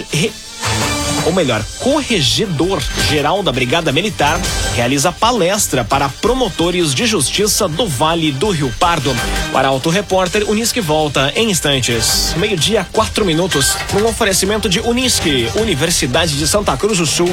Ou 1.28 1.34
melhor, 1.34 1.62
corregedor 1.80 2.82
geral 3.10 3.44
da 3.44 3.52
Brigada 3.52 3.92
Militar, 3.92 4.40
realiza 4.74 5.12
palestra 5.12 5.84
para 5.84 6.08
promotores 6.08 6.94
de 6.94 7.06
justiça 7.06 7.68
do 7.68 7.86
Vale 7.86 8.32
do 8.32 8.50
Rio 8.50 8.74
Pardo. 8.80 9.14
O 9.52 9.58
Arauto 9.58 9.90
Repórter 9.90 10.50
Unisque 10.50 10.80
volta 10.80 11.34
em 11.36 11.52
instantes. 11.52 12.34
Meio-dia, 12.38 12.88
quatro 12.94 13.26
minutos, 13.26 13.76
num 13.94 14.08
oferecimento 14.08 14.70
de 14.70 14.80
Unisque, 14.80 15.50
Universidade 15.56 16.38
de 16.38 16.48
Santa 16.48 16.78
Cruz 16.78 16.98
do 16.98 17.06
Sul. 17.06 17.30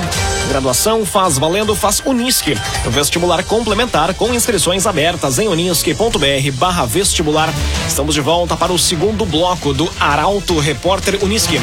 Graduação 0.48 1.06
faz 1.06 1.38
valendo, 1.38 1.76
faz 1.76 2.02
Unisque. 2.04 2.58
Vestibular 2.90 3.44
complementar 3.44 4.12
com 4.14 4.34
inscrições 4.34 4.88
abertas 4.88 5.38
em 5.38 5.46
unisque.br 5.46 6.50
barra 6.54 6.84
vestibular. 6.84 7.48
Estamos 7.86 8.12
de 8.12 8.20
volta 8.20 8.56
para 8.56 8.72
o 8.72 8.78
segundo 8.78 9.24
bloco 9.24 9.72
do 9.72 9.88
Arauto 10.00 10.58
Repórter 10.58 11.22
Unisque. 11.22 11.60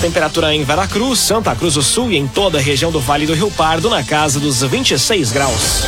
Temperatura 0.00 0.54
em 0.54 0.64
Veracruz, 0.64 1.18
Santa 1.18 1.54
Cruz 1.56 1.71
do 1.74 1.82
Sul 1.82 2.10
e 2.10 2.16
em 2.16 2.26
toda 2.26 2.58
a 2.58 2.60
região 2.60 2.90
do 2.90 3.00
Vale 3.00 3.26
do 3.26 3.34
Rio 3.34 3.50
Pardo 3.50 3.88
na 3.88 4.02
casa 4.02 4.38
dos 4.38 4.62
26 4.62 5.32
graus. 5.32 5.82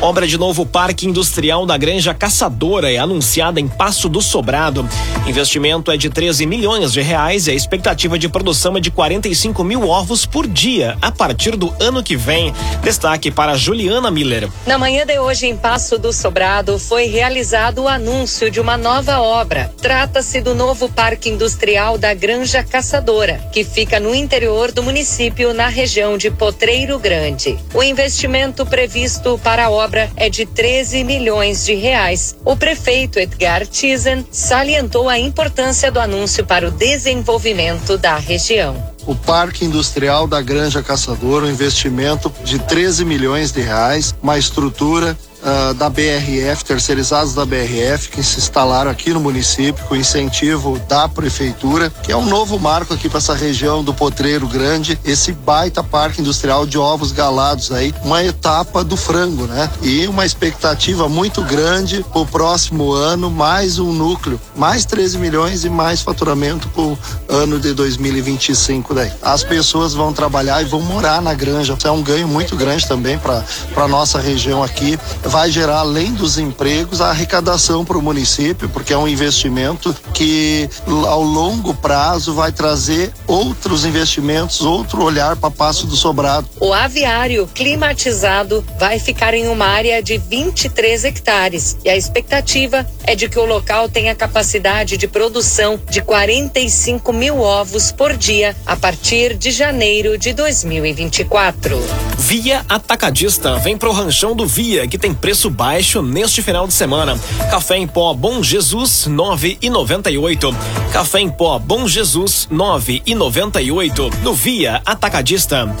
Obra 0.00 0.26
de 0.26 0.36
novo 0.36 0.66
Parque 0.66 1.06
Industrial 1.06 1.64
da 1.64 1.76
Granja 1.76 2.12
Caçadora 2.12 2.92
é 2.92 2.98
anunciada 2.98 3.60
em 3.60 3.66
Passo 3.66 4.08
do 4.08 4.20
Sobrado. 4.20 4.88
Investimento 5.26 5.90
é 5.90 5.96
de 5.96 6.08
13 6.08 6.46
milhões 6.46 6.92
de 6.92 7.00
reais 7.00 7.48
e 7.48 7.50
a 7.50 7.54
expectativa 7.54 8.16
de 8.16 8.28
produção 8.28 8.76
é 8.76 8.80
de 8.80 8.92
45 8.92 9.64
mil 9.64 9.88
ovos 9.88 10.24
por 10.24 10.46
dia 10.46 10.96
a 11.02 11.10
partir 11.10 11.56
do 11.56 11.74
ano 11.80 12.00
que 12.00 12.16
vem. 12.16 12.54
Destaque 12.80 13.28
para 13.28 13.56
Juliana 13.56 14.08
Miller. 14.08 14.48
Na 14.64 14.78
manhã 14.78 15.04
de 15.04 15.18
hoje, 15.18 15.48
em 15.48 15.56
Passo 15.56 15.98
do 15.98 16.12
Sobrado, 16.12 16.78
foi 16.78 17.06
realizado 17.06 17.82
o 17.82 17.88
anúncio 17.88 18.48
de 18.48 18.60
uma 18.60 18.76
nova 18.76 19.18
obra. 19.18 19.72
Trata-se 19.82 20.40
do 20.40 20.54
novo 20.54 20.88
Parque 20.88 21.28
Industrial 21.28 21.98
da 21.98 22.14
Granja 22.14 22.62
Caçadora, 22.62 23.40
que 23.52 23.64
fica 23.64 23.98
no 23.98 24.14
interior 24.14 24.70
do 24.70 24.84
município, 24.84 25.52
na 25.52 25.66
região 25.66 26.16
de 26.16 26.30
Potreiro 26.30 27.00
Grande. 27.00 27.58
O 27.74 27.82
investimento 27.82 28.64
previsto 28.64 29.40
para 29.42 29.66
a 29.66 29.70
obra 29.70 30.08
é 30.16 30.30
de 30.30 30.46
13 30.46 31.02
milhões 31.02 31.64
de 31.64 31.74
reais. 31.74 32.36
O 32.44 32.56
prefeito 32.56 33.18
Edgar 33.18 33.66
Tizen 33.66 34.24
salientou 34.30 35.08
a 35.08 35.15
importância 35.18 35.90
do 35.90 36.00
anúncio 36.00 36.44
para 36.44 36.68
o 36.68 36.70
desenvolvimento 36.70 37.96
da 37.96 38.16
região. 38.16 38.76
O 39.06 39.14
Parque 39.14 39.64
Industrial 39.64 40.26
da 40.26 40.42
Granja 40.42 40.82
Caçador, 40.82 41.44
um 41.44 41.50
investimento 41.50 42.32
de 42.44 42.58
13 42.58 43.04
milhões 43.04 43.52
de 43.52 43.60
reais, 43.60 44.14
uma 44.22 44.36
estrutura 44.36 45.16
uh, 45.42 45.74
da 45.74 45.88
BRF, 45.88 46.64
terceirizados 46.64 47.34
da 47.34 47.44
BRF, 47.44 48.08
que 48.10 48.22
se 48.22 48.38
instalaram 48.38 48.90
aqui 48.90 49.12
no 49.12 49.20
município 49.20 49.84
com 49.86 49.96
incentivo 49.96 50.78
da 50.88 51.08
prefeitura, 51.08 51.90
que 51.90 52.12
é 52.12 52.16
um 52.16 52.26
novo 52.26 52.58
marco 52.58 52.94
aqui 52.94 53.08
para 53.08 53.18
essa 53.18 53.34
região 53.34 53.84
do 53.84 53.94
Potreiro 53.94 54.48
Grande, 54.48 54.98
esse 55.04 55.32
baita 55.32 55.82
parque 55.82 56.20
industrial 56.20 56.66
de 56.66 56.78
ovos 56.78 57.12
galados 57.12 57.70
aí, 57.70 57.94
uma 58.02 58.22
etapa 58.24 58.82
do 58.82 58.96
frango, 58.96 59.46
né? 59.46 59.70
E 59.82 60.06
uma 60.06 60.24
expectativa 60.24 61.08
muito 61.08 61.42
grande 61.42 62.04
para 62.12 62.22
o 62.22 62.26
próximo 62.26 62.92
ano, 62.92 63.30
mais 63.30 63.78
um 63.78 63.92
núcleo, 63.92 64.40
mais 64.56 64.84
13 64.84 65.18
milhões 65.18 65.64
e 65.64 65.70
mais 65.70 66.02
faturamento 66.02 66.68
para 66.68 66.82
o 66.82 66.98
ano 67.28 67.60
de 67.60 67.72
2025 67.72 68.94
daí. 68.94 69.12
As 69.22 69.44
pessoas 69.44 69.94
vão 69.94 70.12
trabalhar 70.12 70.62
e 70.62 70.64
vão 70.64 70.80
morar 70.80 71.20
na 71.20 71.34
granja. 71.34 71.74
Isso 71.76 71.86
é 71.86 71.90
um 71.90 72.02
ganho 72.02 72.26
muito 72.26 72.56
grande 72.56 72.86
também 72.86 73.18
para 73.18 73.44
para 73.74 73.86
nossa 73.88 74.18
região 74.18 74.62
aqui 74.62 74.98
vai 75.28 75.35
gerar, 75.50 75.80
além 75.80 76.14
dos 76.14 76.38
empregos, 76.38 77.00
a 77.00 77.10
arrecadação 77.10 77.84
para 77.84 77.98
o 77.98 78.02
município, 78.02 78.68
porque 78.68 78.92
é 78.92 78.98
um 78.98 79.06
investimento 79.06 79.94
que 80.14 80.68
ao 81.06 81.22
longo 81.22 81.74
prazo 81.74 82.32
vai 82.32 82.50
trazer 82.50 83.12
outros 83.26 83.84
investimentos, 83.84 84.62
outro 84.62 85.02
olhar 85.02 85.36
para 85.36 85.50
Passo 85.50 85.86
do 85.86 85.94
Sobrado. 85.94 86.48
O 86.58 86.72
aviário 86.72 87.46
climatizado 87.54 88.64
vai 88.78 88.98
ficar 88.98 89.34
em 89.34 89.48
uma 89.48 89.66
área 89.66 90.02
de 90.02 90.16
23 90.16 91.04
hectares 91.04 91.76
e 91.84 91.90
a 91.90 91.96
expectativa 91.96 92.86
é 93.04 93.14
de 93.14 93.28
que 93.28 93.38
o 93.38 93.44
local 93.44 93.88
tenha 93.88 94.14
capacidade 94.14 94.96
de 94.96 95.06
produção 95.06 95.78
de 95.90 96.00
45 96.00 97.12
mil 97.12 97.40
ovos 97.40 97.92
por 97.92 98.16
dia 98.16 98.56
a 98.64 98.74
partir 98.74 99.36
de 99.36 99.50
janeiro 99.50 100.16
de 100.16 100.32
2024. 100.32 101.78
Via 102.18 102.64
Atacadista 102.68 103.58
vem 103.58 103.76
pro 103.76 103.92
ranchão 103.92 104.34
do 104.34 104.46
Via, 104.46 104.86
que 104.86 104.98
tem 104.98 105.14
preço 105.16 105.50
baixo 105.50 106.02
neste 106.02 106.42
final 106.42 106.66
de 106.66 106.72
semana. 106.72 107.18
Café 107.50 107.76
em 107.78 107.86
pó 107.86 108.14
Bom 108.14 108.42
Jesus, 108.42 109.06
nove 109.06 109.58
e 109.60 109.68
noventa 109.68 110.10
e 110.10 110.18
oito. 110.18 110.54
Café 110.92 111.20
em 111.20 111.28
pó 111.28 111.58
Bom 111.58 111.88
Jesus, 111.88 112.46
nove 112.50 113.02
e 113.04 113.14
noventa 113.14 113.60
e 113.60 113.72
oito. 113.72 114.10
No 114.22 114.34
Via 114.34 114.82
Atacadista. 114.84 115.74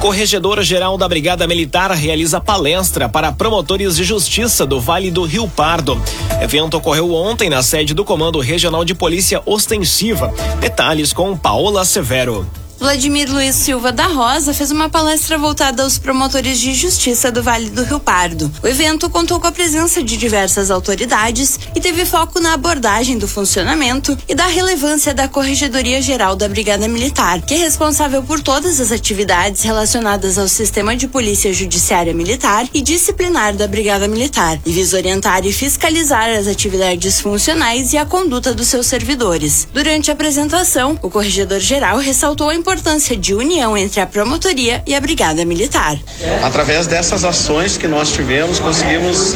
Corregedora 0.00 0.62
Geral 0.62 0.96
da 0.96 1.06
Brigada 1.06 1.46
Militar 1.46 1.90
realiza 1.90 2.40
palestra 2.40 3.06
para 3.06 3.32
promotores 3.32 3.96
de 3.96 4.04
justiça 4.04 4.64
do 4.64 4.80
Vale 4.80 5.10
do 5.10 5.24
Rio 5.24 5.46
Pardo. 5.46 6.00
Evento 6.40 6.78
ocorreu 6.78 7.12
ontem 7.12 7.50
na 7.50 7.62
sede 7.62 7.92
do 7.92 8.02
Comando 8.02 8.40
Regional 8.40 8.82
de 8.82 8.94
Polícia 8.94 9.42
Ostensiva. 9.44 10.32
Detalhes 10.58 11.12
com 11.12 11.36
Paola 11.36 11.84
Severo. 11.84 12.46
Vladimir 12.80 13.30
Luiz 13.30 13.56
Silva 13.56 13.92
da 13.92 14.06
Rosa 14.06 14.54
fez 14.54 14.70
uma 14.70 14.88
palestra 14.88 15.36
voltada 15.36 15.82
aos 15.82 15.98
promotores 15.98 16.58
de 16.58 16.72
justiça 16.72 17.30
do 17.30 17.42
Vale 17.42 17.68
do 17.68 17.84
Rio 17.84 18.00
Pardo. 18.00 18.50
O 18.62 18.66
evento 18.66 19.10
contou 19.10 19.38
com 19.38 19.46
a 19.46 19.52
presença 19.52 20.02
de 20.02 20.16
diversas 20.16 20.70
autoridades 20.70 21.60
e 21.76 21.80
teve 21.80 22.06
foco 22.06 22.40
na 22.40 22.54
abordagem 22.54 23.18
do 23.18 23.28
funcionamento 23.28 24.16
e 24.26 24.34
da 24.34 24.46
relevância 24.46 25.12
da 25.12 25.28
Corregedoria 25.28 26.00
Geral 26.00 26.34
da 26.34 26.48
Brigada 26.48 26.88
Militar, 26.88 27.42
que 27.42 27.52
é 27.52 27.58
responsável 27.58 28.22
por 28.22 28.40
todas 28.40 28.80
as 28.80 28.90
atividades 28.90 29.60
relacionadas 29.60 30.38
ao 30.38 30.48
sistema 30.48 30.96
de 30.96 31.06
polícia 31.06 31.52
judiciária 31.52 32.14
militar 32.14 32.66
e 32.72 32.80
disciplinar 32.80 33.54
da 33.54 33.68
Brigada 33.68 34.08
Militar, 34.08 34.58
e 34.64 34.72
visa 34.72 34.96
orientar 34.96 35.44
e 35.44 35.52
fiscalizar 35.52 36.30
as 36.30 36.46
atividades 36.46 37.20
funcionais 37.20 37.92
e 37.92 37.98
a 37.98 38.06
conduta 38.06 38.54
dos 38.54 38.68
seus 38.68 38.86
servidores. 38.86 39.68
Durante 39.70 40.10
a 40.10 40.14
apresentação, 40.14 40.98
o 41.02 41.10
Corregedor 41.10 41.60
Geral 41.60 41.98
ressaltou 41.98 42.48
a 42.48 42.54
importância 42.54 42.69
importância 42.70 43.16
de 43.16 43.34
união 43.34 43.76
entre 43.76 44.00
a 44.00 44.06
promotoria 44.06 44.80
e 44.86 44.94
a 44.94 45.00
Brigada 45.00 45.44
Militar. 45.44 45.98
Através 46.40 46.86
dessas 46.86 47.24
ações 47.24 47.76
que 47.76 47.88
nós 47.88 48.12
tivemos, 48.12 48.60
conseguimos 48.60 49.34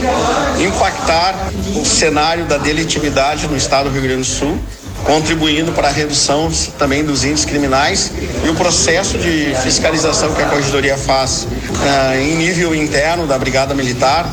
impactar 0.64 1.34
o 1.74 1.84
cenário 1.84 2.44
da 2.44 2.58
delitividade 2.58 3.48
no 3.48 3.56
estado 3.56 3.88
do 3.88 3.92
Rio 3.92 4.02
Grande 4.02 4.20
do 4.20 4.24
Sul 4.24 4.56
contribuindo 5.04 5.72
para 5.72 5.88
a 5.88 5.90
redução 5.90 6.50
também 6.78 7.04
dos 7.04 7.24
índices 7.24 7.44
criminais 7.44 8.12
e 8.44 8.48
o 8.48 8.54
processo 8.54 9.18
de 9.18 9.52
fiscalização 9.62 10.32
que 10.32 10.40
a 10.40 10.46
Corregedoria 10.46 10.96
faz 10.96 11.42
uh, 11.42 12.18
em 12.18 12.36
nível 12.36 12.74
interno 12.74 13.26
da 13.26 13.36
Brigada 13.36 13.74
Militar 13.74 14.26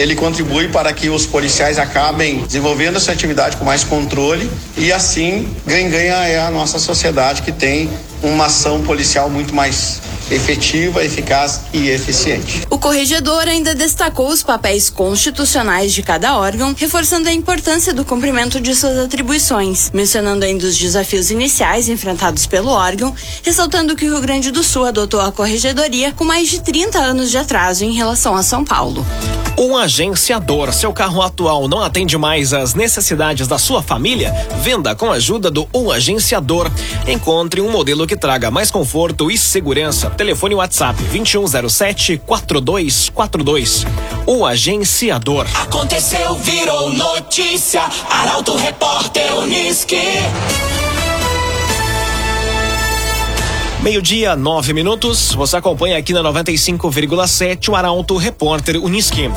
ele 0.00 0.14
contribui 0.14 0.68
para 0.68 0.92
que 0.92 1.08
os 1.08 1.26
policiais 1.26 1.78
acabem 1.78 2.44
desenvolvendo 2.44 2.96
essa 2.96 3.12
atividade 3.12 3.56
com 3.56 3.64
mais 3.64 3.84
controle 3.84 4.50
e 4.76 4.92
assim 4.92 5.48
ganha-ganha 5.66 6.14
é 6.28 6.38
a 6.38 6.50
nossa 6.50 6.78
sociedade 6.78 7.42
que 7.42 7.52
tem 7.52 7.90
uma 8.22 8.46
ação 8.46 8.82
policial 8.82 9.28
muito 9.30 9.54
mais 9.54 10.00
efetiva, 10.30 11.04
eficaz 11.04 11.62
e 11.72 11.88
eficiente. 11.88 12.66
O 12.70 12.78
corregedor 12.78 13.48
ainda 13.48 13.74
destacou 13.74 14.28
os 14.28 14.42
papéis 14.42 14.90
constitucionais 14.90 15.92
de 15.92 16.02
cada 16.02 16.36
órgão, 16.36 16.74
reforçando 16.76 17.28
a 17.28 17.32
importância 17.32 17.94
do 17.94 18.04
cumprimento 18.04 18.60
de 18.60 18.74
suas 18.74 18.98
atribuições, 18.98 19.90
mencionando 19.92 20.44
ainda 20.44 20.66
os 20.66 20.76
desafios 20.76 21.30
iniciais 21.30 21.88
enfrentados 21.88 22.46
pelo 22.46 22.68
órgão, 22.68 23.14
ressaltando 23.42 23.96
que 23.96 24.06
o 24.06 24.12
Rio 24.12 24.20
Grande 24.20 24.50
do 24.50 24.62
Sul 24.62 24.84
adotou 24.84 25.20
a 25.20 25.32
corregedoria 25.32 26.12
com 26.12 26.24
mais 26.24 26.48
de 26.48 26.60
30 26.60 26.98
anos 26.98 27.30
de 27.30 27.38
atraso 27.38 27.84
em 27.84 27.94
relação 27.94 28.36
a 28.36 28.42
São 28.42 28.64
Paulo. 28.64 29.06
Um 29.58 29.76
agenciador. 29.76 30.72
Seu 30.72 30.92
carro 30.92 31.20
atual 31.20 31.66
não 31.66 31.82
atende 31.82 32.16
mais 32.16 32.52
às 32.52 32.74
necessidades 32.74 33.48
da 33.48 33.58
sua 33.58 33.82
família? 33.82 34.32
Venda 34.62 34.94
com 34.94 35.10
a 35.10 35.16
ajuda 35.16 35.50
do 35.50 35.68
Um 35.74 35.90
Agenciador. 35.90 36.70
Encontre 37.08 37.60
um 37.60 37.68
modelo 37.68 38.06
que 38.06 38.16
traga 38.16 38.52
mais 38.52 38.70
conforto 38.70 39.28
e 39.32 39.36
segurança. 39.36 40.10
Telefone 40.10 40.54
WhatsApp 40.54 41.02
2107 41.02 42.18
4242. 42.24 43.84
O 44.26 44.46
Agenciador. 44.46 45.44
Aconteceu, 45.60 46.36
virou 46.36 46.92
notícia. 46.92 47.82
Arauto 48.08 48.56
Repórter 48.56 49.38
Uniski. 49.38 49.96
Meio-dia, 53.82 54.34
nove 54.34 54.72
minutos. 54.72 55.32
Você 55.34 55.56
acompanha 55.56 55.96
aqui 55.96 56.12
na 56.12 56.20
95,7 56.20 57.68
o 57.68 57.76
Arauto 57.76 58.16
Repórter 58.16 58.76
Uniski. 58.82 59.30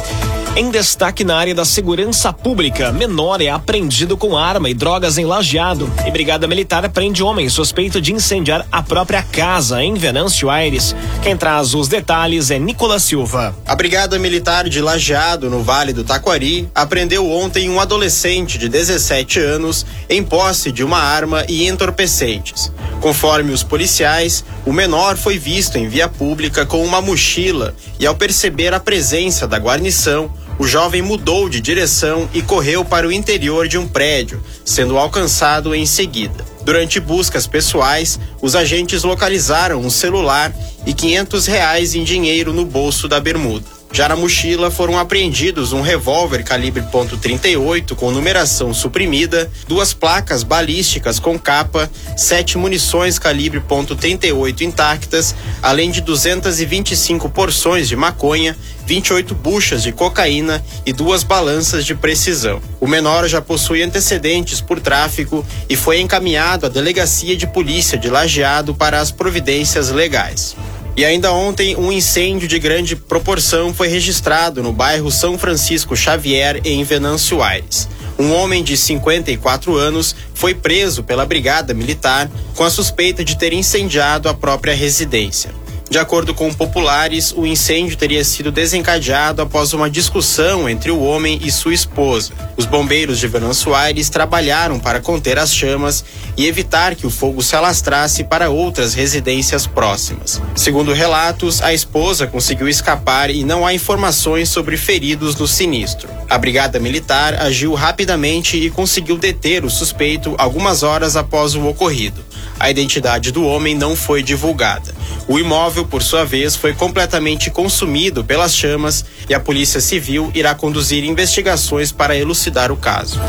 Em 0.53 0.70
destaque 0.70 1.24
na 1.24 1.38
área 1.38 1.55
da 1.55 1.63
segurança 1.63 2.34
pública, 2.34 2.91
menor 2.91 3.39
é 3.39 3.48
apreendido 3.48 4.17
com 4.17 4.38
arma 4.38 4.70
e 4.70 4.74
drogas 4.74 5.17
em 5.17 5.24
lajeado. 5.24 5.89
E 6.05 6.12
Brigada 6.12 6.46
Militar 6.46 6.89
prende 6.89 7.24
homem 7.24 7.48
suspeito 7.48 8.01
de 8.01 8.12
incendiar 8.12 8.67
a 8.70 8.84
própria 8.84 9.24
casa 9.24 9.81
em 9.81 9.93
Venâncio 9.93 10.50
Aires. 10.50 10.93
Quem 11.24 11.38
traz 11.38 11.74
os 11.74 11.88
detalhes 11.88 12.51
é 12.51 12.60
Nicolas 12.60 13.03
Silva. 13.03 13.55
A 13.65 13.74
Brigada 13.77 14.20
Militar 14.20 14.67
de 14.67 14.81
Lajeado, 14.81 15.50
no 15.50 15.63
Vale 15.63 15.93
do 15.93 16.03
Taquari, 16.03 16.67
apreendeu 16.75 17.31
ontem 17.31 17.70
um 17.70 17.79
adolescente 17.79 18.58
de 18.58 18.67
17 18.67 19.39
anos 19.39 19.86
em 20.10 20.22
posse 20.22 20.70
de 20.70 20.84
uma 20.84 21.00
arma 21.00 21.46
e 21.48 21.65
entorpecentes. 21.65 22.70
Conforme 23.00 23.53
os 23.53 23.63
policiais, 23.63 24.43
o 24.65 24.74
menor 24.74 25.15
foi 25.15 25.38
visto 25.39 25.77
em 25.77 25.88
via 25.88 26.10
pública 26.10 26.65
com 26.65 26.84
uma 26.86 27.01
mochila 27.01 27.74
e, 27.98 28.05
ao 28.05 28.13
perceber 28.13 28.74
a 28.74 28.79
presença 28.79 29.48
da 29.48 29.58
guarnição, 29.58 30.29
o 30.61 30.67
jovem 30.67 31.01
mudou 31.01 31.49
de 31.49 31.59
direção 31.59 32.29
e 32.35 32.39
correu 32.39 32.85
para 32.85 33.07
o 33.07 33.11
interior 33.11 33.67
de 33.67 33.79
um 33.79 33.87
prédio, 33.87 34.43
sendo 34.63 34.95
alcançado 34.95 35.73
em 35.73 35.87
seguida. 35.87 36.45
Durante 36.63 36.99
buscas 36.99 37.47
pessoais, 37.47 38.19
os 38.39 38.55
agentes 38.55 39.01
localizaram 39.01 39.81
um 39.81 39.89
celular 39.89 40.53
e 40.85 40.93
500 40.93 41.47
reais 41.47 41.95
em 41.95 42.03
dinheiro 42.03 42.53
no 42.53 42.63
bolso 42.63 43.07
da 43.07 43.19
bermuda. 43.19 43.80
Já 43.93 44.07
na 44.07 44.15
mochila 44.15 44.71
foram 44.71 44.98
apreendidos 44.98 45.74
um 45.74 45.81
revólver 45.81 46.43
calibre 46.43 46.81
.38 46.81 47.93
com 47.93 48.10
numeração 48.10 48.74
suprimida, 48.74 49.51
duas 49.67 49.93
placas 49.93 50.43
balísticas 50.43 51.19
com 51.19 51.38
capa, 51.38 51.91
sete 52.15 52.57
munições 52.57 53.19
calibre 53.19 53.60
.38 53.60 54.62
intactas, 54.62 55.36
além 55.62 55.91
de 55.91 56.00
225 56.00 57.29
porções 57.29 57.89
de 57.89 57.98
maconha, 57.98 58.55
28 58.86 59.36
buchas 59.36 59.83
de 59.83 59.91
cocaína 59.91 60.63
e 60.86 60.93
duas 60.93 61.24
balanças 61.24 61.86
de 61.86 61.93
precisão. 61.93 62.62
O 62.79 62.88
menor 62.88 63.27
já 63.27 63.41
possui 63.41 63.83
antecedentes 63.83 64.62
por 64.62 64.79
tráfico 64.79 65.45
e 65.69 65.75
foi 65.75 66.00
encaminhado 66.00 66.65
à 66.65 66.69
delegacia 66.69 67.36
de 67.36 67.45
polícia 67.45 67.98
de 67.98 68.10
Lajeado 68.10 68.74
para 68.74 69.01
as 69.01 69.12
providências 69.12 69.89
legais. 69.89 70.55
E 70.95 71.05
ainda 71.05 71.31
ontem, 71.31 71.75
um 71.77 71.91
incêndio 71.91 72.48
de 72.48 72.60
grande 72.60 72.95
proporção 72.95 73.74
foi 73.74 73.88
registrado 73.88 74.62
no 74.62 74.74
bairro 74.74 75.10
São 75.10 75.38
Francisco 75.38 75.95
Xavier, 75.95 76.60
em 76.65 76.83
Venâncio 76.83 77.41
Aires. 77.41 77.88
Um 78.19 78.33
homem 78.33 78.62
de 78.63 78.75
54 78.75 79.75
anos 79.75 80.15
foi 80.33 80.53
preso 80.53 81.01
pela 81.01 81.25
Brigada 81.25 81.74
Militar 81.74 82.29
com 82.55 82.63
a 82.63 82.69
suspeita 82.69 83.24
de 83.24 83.38
ter 83.38 83.53
incendiado 83.53 84.27
a 84.27 84.33
própria 84.33 84.75
residência. 84.75 85.60
De 85.91 86.00
acordo 86.00 86.33
com 86.33 86.53
populares, 86.53 87.33
o 87.36 87.45
incêndio 87.45 87.98
teria 87.98 88.24
sido 88.24 88.50
desencadeado 88.50 89.41
após 89.41 89.74
uma 89.74 89.89
discussão 89.89 90.69
entre 90.69 90.89
o 90.89 91.01
homem 91.01 91.41
e 91.43 91.51
sua 91.51 91.74
esposa. 91.74 92.31
Os 92.55 92.65
bombeiros 92.65 93.19
de 93.19 93.27
Venâncio 93.27 93.75
Aires 93.75 94.10
trabalharam 94.10 94.79
para 94.79 95.01
conter 95.01 95.38
as 95.38 95.53
chamas 95.53 96.05
e 96.38 96.48
evitar 96.48 96.95
que 96.95 97.05
o 97.05 97.10
fogo 97.10 97.43
se 97.43 97.57
alastrasse 97.57 98.24
para 98.24 98.50
outras 98.50 98.93
residências 98.93 99.67
próximas. 99.67 100.41
Segundo 100.55 100.93
relatos, 100.93 101.62
a 101.62 101.74
esposa 101.74 102.25
conseguiu 102.25 102.69
escapar 102.69 103.29
e 103.29 103.43
não 103.43 103.67
há 103.67 103.74
informações 103.74 104.48
sobre 104.48 104.77
feridos 104.77 105.36
no 105.36 105.45
sinistro. 105.45 106.07
A 106.29 106.38
Brigada 106.38 106.79
Militar 106.79 107.33
agiu 107.33 107.74
rapidamente 107.74 108.55
e 108.55 108.69
conseguiu 108.69 109.17
deter 109.17 109.65
o 109.65 109.69
suspeito 109.69 110.36
algumas 110.38 110.83
horas 110.83 111.17
após 111.17 111.53
o 111.53 111.67
ocorrido. 111.67 112.30
A 112.60 112.70
identidade 112.70 113.31
do 113.31 113.46
homem 113.46 113.75
não 113.75 113.96
foi 113.96 114.22
divulgada. 114.22 114.93
O 115.27 115.40
imóvel, 115.40 115.85
por 115.85 116.03
sua 116.03 116.25
vez, 116.25 116.55
foi 116.55 116.74
completamente 116.74 117.50
consumido 117.50 118.24
pelas 118.24 118.55
chamas 118.55 119.05
e 119.29 119.33
a 119.33 119.40
Polícia 119.40 119.79
Civil 119.79 120.31
irá 120.35 120.53
conduzir 120.53 121.03
investigações 121.03 121.92
para 121.92 122.16
elucidar 122.16 122.72
o 122.72 122.77
caso. 122.77 123.20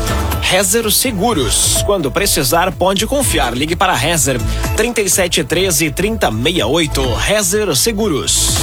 Rezer 0.41 0.89
Seguros. 0.91 1.81
Quando 1.85 2.11
precisar, 2.11 2.71
pode 2.71 3.07
confiar. 3.07 3.55
Ligue 3.55 3.75
para 3.75 3.93
Rezer 3.93 4.39
3713 4.75 5.91
3068. 5.91 7.13
Rezer 7.15 7.75
Seguros. 7.75 8.57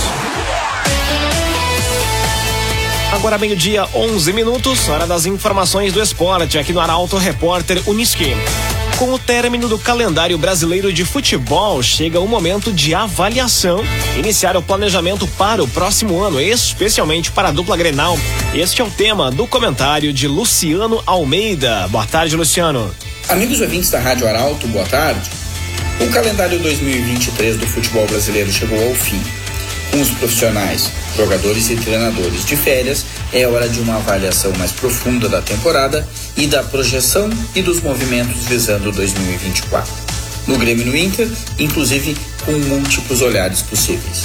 Agora 3.12 3.38
meio-dia, 3.38 3.86
11 3.92 4.32
minutos, 4.32 4.88
hora 4.88 5.06
das 5.06 5.26
informações 5.26 5.92
do 5.92 6.00
esporte 6.00 6.56
aqui 6.58 6.72
no 6.72 6.80
Arauto 6.80 7.16
Repórter 7.16 7.82
Uniski. 7.88 8.36
Com 9.00 9.14
o 9.14 9.18
término 9.18 9.66
do 9.66 9.78
calendário 9.78 10.36
brasileiro 10.36 10.92
de 10.92 11.06
futebol, 11.06 11.82
chega 11.82 12.20
o 12.20 12.28
momento 12.28 12.70
de 12.70 12.94
avaliação, 12.94 13.82
iniciar 14.14 14.58
o 14.58 14.62
planejamento 14.62 15.26
para 15.38 15.64
o 15.64 15.66
próximo 15.66 16.22
ano, 16.22 16.38
especialmente 16.38 17.32
para 17.32 17.48
a 17.48 17.50
dupla 17.50 17.78
Grenal. 17.78 18.18
Este 18.54 18.82
é 18.82 18.84
o 18.84 18.90
tema 18.90 19.30
do 19.30 19.46
comentário 19.46 20.12
de 20.12 20.28
Luciano 20.28 21.02
Almeida. 21.06 21.88
Boa 21.88 22.06
tarde, 22.06 22.36
Luciano. 22.36 22.94
Amigos 23.26 23.62
ouvintes 23.62 23.88
da 23.88 23.98
Rádio 23.98 24.28
Arauto, 24.28 24.68
boa 24.68 24.84
tarde. 24.84 25.30
O 25.98 26.10
calendário 26.10 26.58
2023 26.58 27.56
do 27.56 27.66
futebol 27.66 28.06
brasileiro 28.06 28.52
chegou 28.52 28.86
ao 28.86 28.94
fim. 28.94 29.22
Com 29.92 30.02
os 30.02 30.10
profissionais, 30.10 30.92
jogadores 31.16 31.70
e 31.70 31.76
treinadores 31.76 32.44
de 32.44 32.54
férias, 32.54 33.06
é 33.32 33.46
hora 33.46 33.68
de 33.68 33.80
uma 33.80 33.96
avaliação 33.96 34.52
mais 34.58 34.72
profunda 34.72 35.28
da 35.28 35.40
temporada 35.40 36.06
e 36.36 36.46
da 36.46 36.62
projeção 36.62 37.30
e 37.54 37.62
dos 37.62 37.80
movimentos 37.80 38.44
visando 38.46 38.90
2024. 38.92 39.92
No 40.46 40.58
Grêmio 40.58 40.86
e 40.86 40.90
no 40.90 40.96
Inter, 40.96 41.28
inclusive 41.58 42.16
com 42.44 42.52
múltiplos 42.52 43.20
olhares 43.20 43.62
possíveis. 43.62 44.24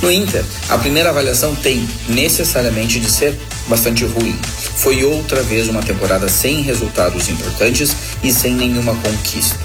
No 0.00 0.10
Inter, 0.10 0.44
a 0.68 0.78
primeira 0.78 1.10
avaliação 1.10 1.54
tem 1.54 1.88
necessariamente 2.08 2.98
de 2.98 3.08
ser 3.08 3.38
bastante 3.68 4.04
ruim. 4.04 4.36
Foi 4.76 5.04
outra 5.04 5.42
vez 5.42 5.68
uma 5.68 5.82
temporada 5.82 6.28
sem 6.28 6.62
resultados 6.62 7.28
importantes 7.28 7.94
e 8.24 8.32
sem 8.32 8.54
nenhuma 8.54 8.94
conquista. 8.96 9.60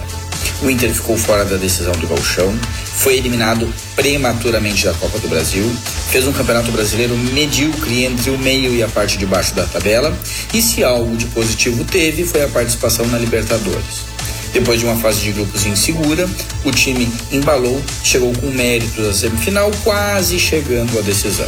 O 0.62 0.70
Inter 0.70 0.91
ficou 0.91 1.15
fora 1.15 1.46
da 1.46 1.56
decisão 1.56 1.91
do 1.93 2.08
Galchão, 2.08 2.58
foi 2.96 3.17
eliminado 3.17 3.72
prematuramente 3.96 4.86
da 4.86 4.93
Copa 4.93 5.20
do 5.20 5.28
Brasil, 5.28 5.63
fez 6.10 6.28
um 6.28 6.34
campeonato 6.34 6.72
brasileiro 6.72 7.15
medíocre 7.15 8.06
entre 8.06 8.32
o 8.32 8.39
meio 8.39 8.74
e 8.74 8.82
a 8.82 8.88
parte 8.88 9.20
de 9.20 9.26
baixo 9.26 9.54
da 9.54 9.65
tabela, 9.65 10.17
e 10.52 10.62
se 10.62 10.84
algo 10.84 11.15
de 11.15 11.28
positivo 11.28 11.86
teve 11.86 12.26
foi 12.26 12.43
a 12.43 12.48
participação 12.48 13.06
na 13.08 13.20
Libertadores. 13.20 14.08
Depois 14.52 14.80
de 14.80 14.86
uma 14.88 14.96
fase 14.96 15.22
de 15.22 15.32
grupos 15.34 15.67
insegura, 15.67 16.28
o 16.65 16.72
time 16.72 17.08
embalou, 17.32 17.80
chegou 18.04 18.34
com 18.34 18.48
méritos 18.48 19.08
à 19.08 19.13
semifinal, 19.13 19.70
quase 19.84 20.39
chegando 20.39 20.98
à 20.98 21.02
decisão. 21.02 21.48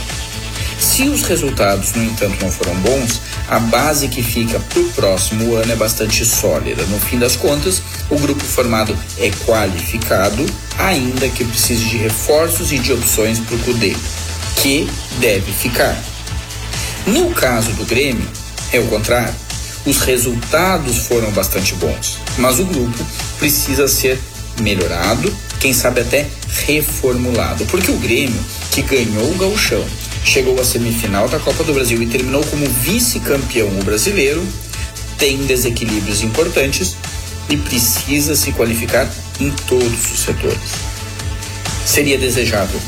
Se 0.80 1.04
os 1.10 1.24
resultados, 1.24 1.92
no 1.92 2.04
entanto, 2.04 2.42
não 2.42 2.50
foram 2.50 2.74
bons, 2.76 3.22
a 3.50 3.60
base 3.60 4.08
que 4.08 4.24
fica 4.24 4.60
para 4.60 4.80
o 4.80 4.89
próximo 4.92 5.56
ano 5.56 5.72
é 5.74 5.76
bastante 5.76 6.26
sólida. 6.26 6.84
No 6.86 6.98
fim 7.00 7.20
das 7.20 7.36
contas, 7.36 7.82
o 8.10 8.18
grupo 8.18 8.44
formado 8.44 8.98
é 9.18 9.30
qualificado, 9.46 10.46
ainda 10.78 11.28
que 11.28 11.44
precise 11.44 11.84
de 11.84 11.98
reforços 11.98 12.72
e 12.72 12.80
de 12.80 12.94
opções 12.94 13.39
para 13.39 13.56
o 13.56 13.60
CUDE, 13.60 13.96
que 14.62 14.89
deve 15.20 15.52
ficar. 15.52 15.98
No 17.06 17.30
caso 17.32 17.72
do 17.74 17.86
Grêmio, 17.86 18.28
é 18.72 18.80
o 18.80 18.88
contrário. 18.88 19.36
Os 19.86 20.00
resultados 20.02 21.00
foram 21.08 21.30
bastante 21.32 21.74
bons, 21.76 22.20
mas 22.38 22.60
o 22.60 22.65
grupo 22.65 23.06
precisa 23.38 23.88
ser 23.88 24.20
melhorado, 24.62 25.34
quem 25.60 25.74
sabe 25.74 26.02
até 26.02 26.28
reformulado, 26.65 27.65
porque 27.65 27.92
o 27.92 27.98
Grêmio, 27.98 28.39
que 28.72 28.82
ganhou 28.82 29.32
o 29.32 29.36
gauchão, 29.36 29.86
chegou 30.23 30.60
à 30.60 30.63
semifinal 30.63 31.27
da 31.27 31.39
Copa 31.39 31.63
do 31.63 31.73
Brasil 31.73 32.01
e 32.01 32.08
terminou 32.08 32.43
como 32.45 32.65
vice-campeão 32.65 33.69
brasileiro, 33.84 34.45
tem 35.17 35.38
desequilíbrios 35.45 36.21
importantes 36.21 36.95
e 37.49 37.58
precisa 37.58 38.36
se 38.36 38.51
qualificar 38.51 39.10
em 39.39 39.49
todos 39.67 40.12
os 40.12 40.19
setores. 40.19 40.89
Seria 41.86 42.17
desejável 42.17 42.79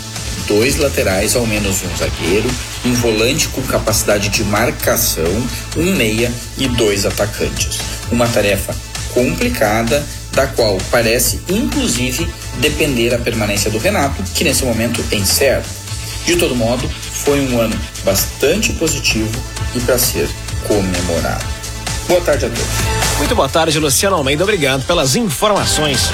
dois 0.48 0.78
laterais, 0.78 1.36
ao 1.36 1.46
menos 1.46 1.82
um 1.84 1.98
zagueiro, 1.98 2.50
um 2.86 2.94
volante 2.94 3.48
com 3.50 3.62
capacidade 3.64 4.30
de 4.30 4.44
marcação, 4.44 5.48
um 5.78 5.96
meia 5.96 6.32
e 6.58 6.68
dois 6.68 7.06
atacantes. 7.06 7.80
Uma 8.12 8.28
tarefa 8.28 8.76
complicada, 9.14 10.06
da 10.34 10.48
qual 10.48 10.78
parece 10.90 11.40
inclusive 11.50 12.28
depender 12.60 13.14
a 13.14 13.18
permanência 13.18 13.70
do 13.70 13.78
Renato, 13.78 14.22
que 14.34 14.44
nesse 14.44 14.64
momento 14.64 15.04
é 15.12 15.16
incerto. 15.16 15.81
De 16.26 16.36
todo 16.36 16.56
modo, 16.56 16.88
foi 16.90 17.40
um 17.42 17.60
ano 17.60 17.76
bastante 18.04 18.74
positivo 18.74 19.32
e 19.76 19.80
para 19.80 19.98
ser 19.98 20.30
comemorado. 20.68 21.46
Boa 22.08 22.22
tarde 22.22 22.46
a 22.46 22.50
todos. 22.50 23.18
Muito 23.18 23.36
boa 23.36 23.50
tarde, 23.50 23.80
Luciano 23.80 24.16
Almeida. 24.16 24.44
Obrigado 24.44 24.86
pelas 24.86 25.16
informações. 25.16 26.10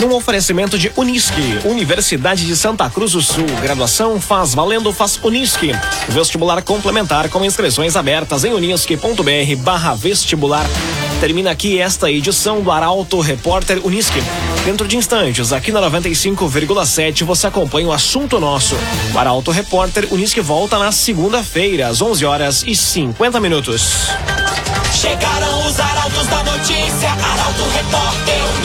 Num 0.00 0.12
oferecimento 0.14 0.78
de 0.78 0.92
Unisque, 0.96 1.60
Universidade 1.64 2.46
de 2.46 2.56
Santa 2.56 2.88
Cruz 2.90 3.12
do 3.12 3.22
Sul. 3.22 3.46
Graduação 3.62 4.20
faz 4.20 4.54
valendo, 4.54 4.92
faz 4.92 5.18
Unisque. 5.22 5.72
Vestibular 6.08 6.62
complementar 6.62 7.28
com 7.28 7.44
inscrições 7.44 7.96
abertas 7.96 8.44
em 8.44 8.52
unisque.br 8.52 9.56
barra 9.58 9.94
vestibular. 9.94 10.66
Termina 11.20 11.50
aqui 11.52 11.78
esta 11.80 12.10
edição 12.10 12.60
do 12.60 12.70
Arauto 12.70 13.20
Repórter 13.20 13.80
Unisque. 13.84 14.20
Dentro 14.64 14.88
de 14.88 14.96
instantes, 14.96 15.52
aqui 15.52 15.70
na 15.70 15.80
95,7, 15.90 17.22
você 17.22 17.46
acompanha 17.46 17.86
o 17.86 17.92
assunto 17.92 18.40
nosso. 18.40 18.74
O 19.12 19.18
Arauto 19.18 19.50
Repórter 19.50 20.08
Unisque 20.10 20.40
volta 20.40 20.78
na 20.78 20.90
segunda-feira, 20.90 21.88
às 21.88 22.00
11 22.00 22.24
horas 22.24 22.64
e 22.66 22.74
50 22.74 23.38
minutos. 23.40 24.08
Chegaram 24.94 25.68
os 25.68 25.78
arautos 25.78 26.26
da 26.28 26.44
notícia, 26.44 27.10
Arauto 27.10 27.62
Repórter. 27.74 28.63